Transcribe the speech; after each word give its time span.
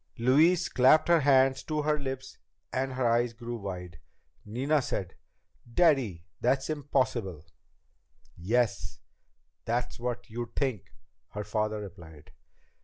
Louise 0.17 0.67
clapped 0.67 1.07
her 1.09 1.19
hand 1.19 1.55
to 1.67 1.83
her 1.83 1.99
lips 1.99 2.39
and 2.73 2.93
her 2.93 3.07
eyes 3.07 3.33
grew 3.33 3.55
wide. 3.55 3.99
Nina 4.43 4.81
said, 4.81 5.13
"Daddy! 5.71 6.25
That's 6.39 6.71
impossible!" 6.71 7.45
"Yes, 8.35 8.97
that's 9.63 9.99
what 9.99 10.27
you'd 10.27 10.55
think," 10.55 10.91
her 11.33 11.43
father 11.43 11.81
replied. 11.81 12.31